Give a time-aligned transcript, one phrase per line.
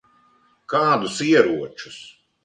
[0.73, 1.99] Kādus ieročus?